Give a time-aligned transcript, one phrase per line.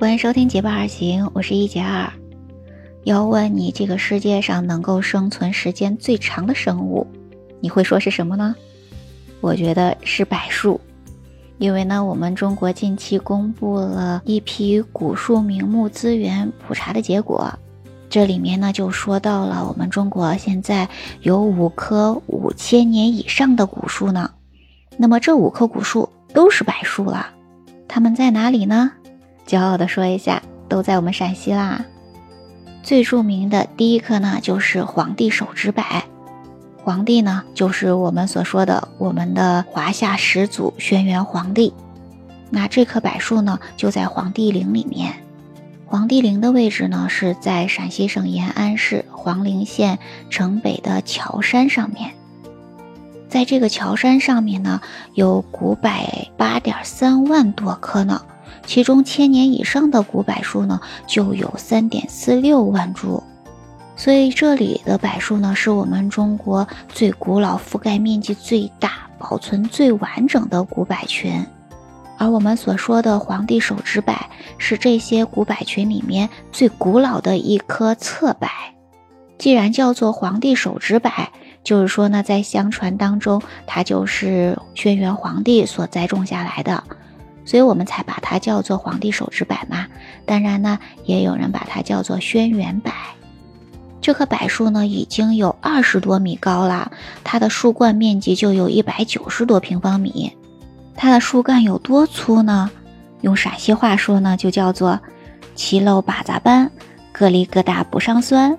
[0.00, 2.08] 欢迎收听《结伴而行》，我是一杰二。
[3.02, 7.04] 要问你这个世界上能够生存时间最长的生物，
[7.58, 8.54] 你会说是什么呢？
[9.40, 10.80] 我觉得是柏树，
[11.58, 17.52] 因为呢，我们中国近期公布了一批古树名木资源普查的结果，
[18.08, 20.88] 这里面呢就说到了我们中国现在
[21.22, 24.30] 有五棵五千年以上的古树呢。
[24.96, 27.26] 那么这五棵古树都是柏树了，
[27.88, 28.92] 它们在哪里呢？
[29.48, 31.86] 骄傲地说一下，都在我们陕西啦。
[32.82, 35.82] 最著名的第一棵呢，就是黄帝手指柏。
[36.76, 41.72] 黄帝呢，就是我们所说的我们的华夏始祖轩辕黄帝。
[42.50, 45.14] 那这棵柏树呢，就在黄帝陵里面。
[45.86, 52.12] 黄帝陵的位置呢，是在陕西省延安市黄陵县城北的乔山上面。
[53.30, 54.82] 在这个桥山上面呢，
[55.14, 55.90] 有古柏
[56.36, 58.20] 八点三万多棵呢。
[58.68, 63.22] 其中千年以上的古柏树呢，就有三点四六万株，
[63.96, 71.46] 所以这里的柏树呢，是我们中国最古老、覆盖面积最大、保存最完整的古柏群。
[72.18, 74.14] 而我们所说的黄帝手指柏，
[74.58, 78.46] 是这些古柏群里面最古老的一棵侧柏。
[79.38, 81.10] 既然叫做黄帝手指柏，
[81.64, 86.84] 就是说呢，在相传当中，它就是轩辕黄帝所栽种下来的。
[87.48, 89.86] 所以我们才把它叫做皇帝手指柏嘛。
[90.26, 92.92] 当然呢，也有人把它叫做轩辕柏。
[94.02, 96.92] 这棵柏树呢，已经有二十多米高了，
[97.24, 100.30] 它的树冠面积就有一百九十多平方米。
[100.94, 102.70] 它的树干有多粗呢？
[103.22, 105.00] 用陕西话说呢，就叫做
[105.54, 106.70] 七搂八杂班，
[107.16, 108.58] 疙里疙瘩不上酸。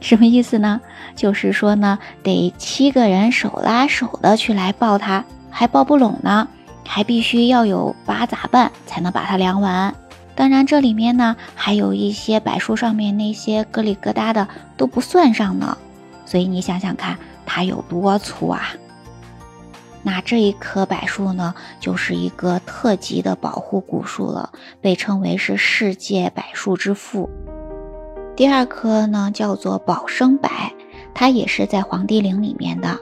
[0.00, 0.80] 什么意思呢？
[1.14, 6.48] 就是说呢，得七个人手拉手的去来抱它，还抱不拢呢。
[6.84, 9.94] 还必须要有八杂半才能把它量完，
[10.34, 15.76] 当然这里面呢还有一些柏树上面那些疙里疙瘩的都不算上呢，
[16.26, 18.70] 所以你想想看它有多粗啊！
[20.02, 24.50] 那这一棵柏树呢，就是一个特级的保护古树了，
[24.80, 27.28] 被称为是世界柏树之父。
[28.34, 30.50] 第二棵呢叫做宝生柏，
[31.12, 32.98] 它也是在黄帝陵里面的。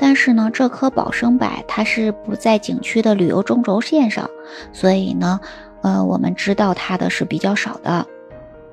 [0.00, 4.28] 但是呢，这棵宝生柏它是不在景区的旅游中轴线上，
[4.72, 5.38] 所以呢，
[5.82, 8.06] 呃，我们知道它的是比较少的。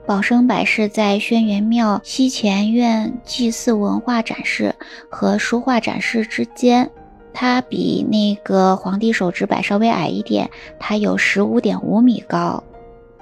[0.06, 4.74] 宝生柏是在轩辕庙西前院祭祀文化展示
[5.10, 6.90] 和书画展示之间，
[7.34, 10.50] 它比那个皇帝手指柏稍微矮一点，
[10.80, 12.64] 它有十五点五米高。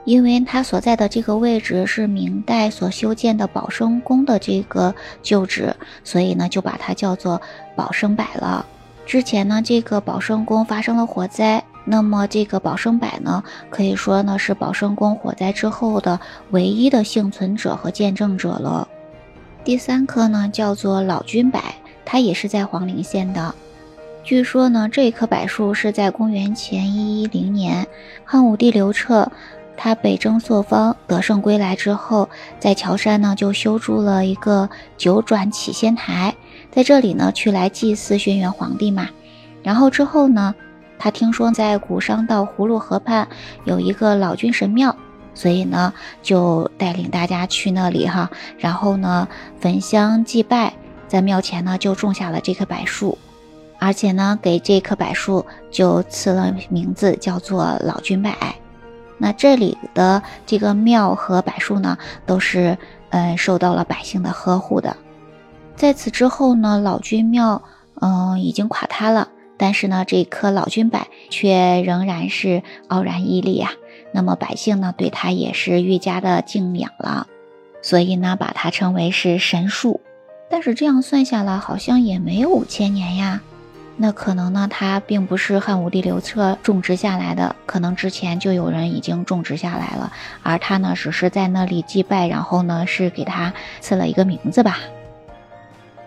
[0.05, 4.93] 因为它所在的这个位置是明代所修建的宝生宫的这个
[5.23, 7.41] 旧址，所以呢就把它叫做
[7.75, 8.65] 宝生柏了。
[9.05, 16.19] 之前呢这个宝生宫发生了火灾，那么这个宝生柏呢可以说呢是宝生宫火灾之后的
[16.51, 18.87] 唯一的幸存者和见证者了。
[19.63, 21.59] 第三棵呢叫做老君柏，
[22.05, 23.53] 它也是在黄陵县的。
[24.23, 27.87] 据说呢这棵柏树是在公元前一一零年，
[28.23, 29.31] 汉武帝刘彻。
[29.77, 36.33] 他北征朔方得胜归来之后，在乔山呢就修筑了一个九转起仙台，
[36.71, 39.09] 在这里呢去来祭祀轩辕皇帝嘛。
[39.61, 40.55] 然后之后呢，
[40.97, 43.27] 他听说在古商道葫芦河畔
[43.65, 44.95] 有一个老君神庙，
[45.33, 48.29] 所以呢就带领大家去那里哈。
[48.57, 49.27] 然后呢
[49.59, 50.73] 焚香祭拜，
[51.07, 53.17] 在庙前呢就种下了这棵柏树，
[53.79, 58.31] 而且呢给这棵柏树就赐了名字，叫做老君柏。
[59.17, 62.77] 那这里的这个庙和柏树呢，都是
[63.09, 64.97] 嗯受到了百姓的呵护的。
[65.75, 67.61] 在此之后呢，老君庙
[68.01, 73.71] 嗯已经垮塌了，但是呢，这棵老君柏却仍然是傲然屹立啊。
[74.11, 77.27] 那么百姓呢，对它也是愈加的敬仰了，
[77.81, 80.01] 所以呢，把它称为是神树。
[80.49, 83.41] 但是这样算下来，好像也没有五千年呀。
[83.97, 90.11] 那可能呢，它并不是汉武帝刘彻种植下来的，可能之前就有人已经种植下来了，
[90.43, 94.79] 而他呢只是在那里祭拜，然后呢是给他赐了一个名字吧。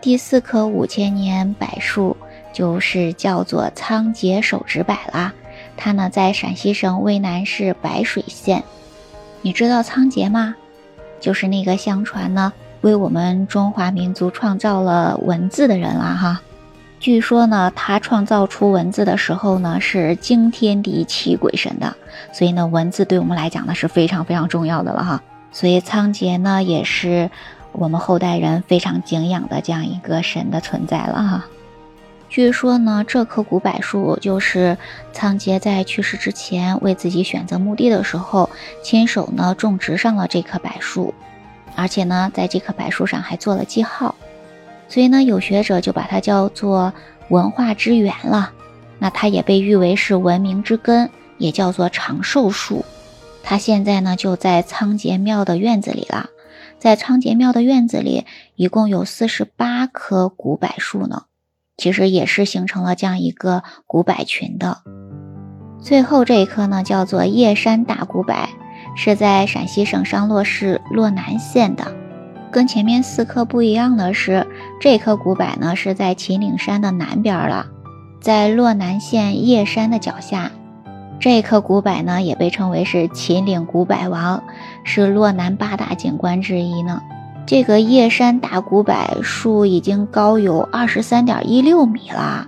[0.02, 2.14] 第四棵五千年柏树
[2.52, 5.32] 就是叫做仓颉手指柏啦，
[5.74, 8.62] 它呢在陕西省渭南市白水县。
[9.40, 10.54] 你知道仓颉吗？
[11.20, 12.52] 就是那个相传呢
[12.82, 16.42] 为我们中华民族创造了文字的人啦，哈。
[17.00, 21.96] 据说呢，他创造出文字的时候呢，是惊天地泣鬼神的，
[22.32, 25.22] 所以呢，文字对我们来讲呢是非常非常重要的了哈。
[25.52, 27.30] 所以仓颉呢，也是
[27.72, 31.46] 我们后代人非常敬仰的这样一个神的存在了哈。
[32.28, 34.76] 据说呢，这棵古柏树就是
[35.12, 38.50] 仓颉在去世之前为自己选择墓地的时候，
[38.82, 41.14] 亲手呢种植上了这棵柏树，
[41.76, 44.14] 而且呢，在这棵柏树上还做了记号，
[44.88, 46.92] 所以呢，有学者就把它叫做
[47.28, 48.52] 文化之源了。
[48.98, 52.84] 那它也被誉为是文明之根，也叫做长寿树。
[53.42, 56.30] 它现在呢就在仓颉庙的院子里了。
[56.78, 58.24] 在仓颉庙的院子里，
[58.56, 61.24] 一共有四十八棵古柏树呢。
[61.76, 64.78] 其实也是形成了这样一个古柏群的。
[65.80, 68.34] 最后这一棵呢叫做叶山大古柏，
[68.96, 71.94] 是在陕西省商洛市洛南县的。
[72.50, 74.46] 跟前面四棵不一样的是，
[74.80, 77.66] 这棵古柏呢是在秦岭山的南边了。
[78.20, 80.50] 在洛南县叶山的脚下，
[81.20, 84.42] 这棵古柏呢也被称为是秦岭古柏王，
[84.82, 87.00] 是洛南八大景观之一呢。
[87.46, 92.46] 这个叶山大古柏树已经高有二十三点一六米了，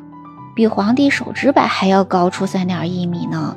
[0.54, 3.56] 比皇帝手指柏还要高出三点一米呢。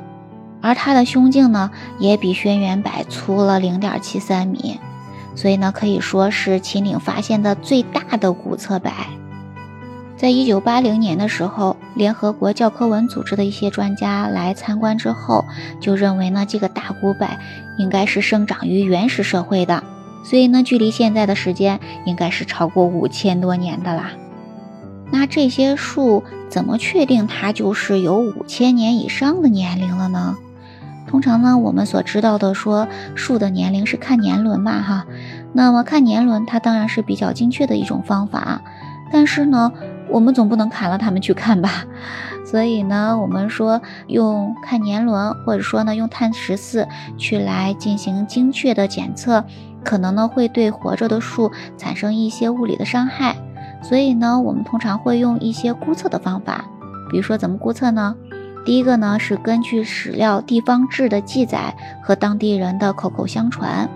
[0.62, 4.80] 而它的胸径呢也比轩辕柏粗了零点七三米，
[5.34, 8.90] 所以呢可以说是秦岭发现的最大的古侧柏。
[10.16, 15.44] 在一九八零年的时候，联合国教科文组织的一些专家来参观之后，
[15.80, 17.28] 就认为呢，这个大古柏
[17.78, 19.82] 应该是生长于原始社会的，
[20.24, 24.12] 所以呢，距离现在的时间应该是超过五千多年的啦。
[25.10, 30.36] 那这些树怎么确定它就是有五千年以上的年龄了呢？
[31.06, 35.06] 通常呢，我们所知道的说树的年龄是看年轮嘛，哈，
[35.52, 38.62] 那么看年轮它当然是比较精确的一种方法，
[39.12, 39.72] 但是呢。
[40.10, 41.70] 我们总不能砍了它们去看吧，
[42.44, 46.86] 所以呢，我们说用看年轮，或者说呢用碳十四
[47.16, 49.44] 去来进行精确的检测，
[49.82, 53.34] 可能呢会对活着的树产生一些物理的伤害，
[53.82, 56.66] 所以呢，我们通常会用一些估测的方法，
[57.10, 58.14] 比如说怎么估测呢？
[58.64, 63.88] 第一个呢是根据史料地方志的记载和当地人的口口相传。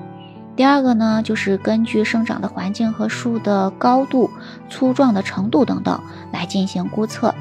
[0.55, 4.29] 第二个呢，就是根据生长的环境和树的高度、
[4.69, 6.01] 粗壮的程度等等
[6.33, 7.35] 来进行估测。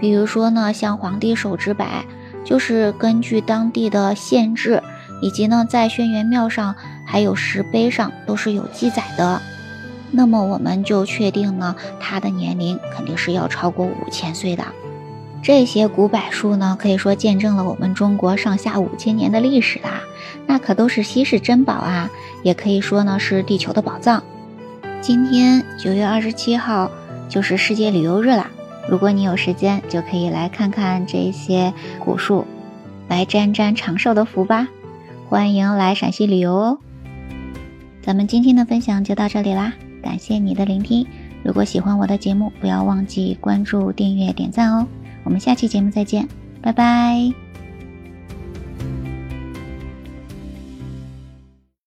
[0.00, 1.86] 比如说呢，像皇帝手指柏，
[2.44, 4.82] 就是根据当地的县志，
[5.20, 6.74] 以及呢在轩辕庙上
[7.06, 9.40] 还有石碑上都是有记载的。
[10.10, 14.64] 那么我们就确定呢，它的年龄肯定是要超过五千岁的。
[15.46, 20.00] 这些古柏树呢，可以说见证了我们中国上下五千年的历史啦，
[20.44, 22.10] 那可都是稀世珍宝啊，
[22.42, 24.24] 也可以说呢是地球的宝藏。
[25.00, 26.90] 今天九月二十七号
[27.28, 28.50] 就是世界旅游日啦，
[28.90, 32.44] 如果你有时间，就可以来看看这些古树，
[33.06, 34.66] 来沾沾长寿的福吧。
[35.28, 36.78] 欢迎来陕西旅游哦。
[38.02, 41.06] 咱们今天的分享就到这里啦，感谢你的聆听。
[41.44, 44.88] 如果喜欢我的节目，不要忘记关注、订阅、点赞哦。
[45.26, 46.26] 我们下期节目再见，
[46.62, 47.45] 拜拜。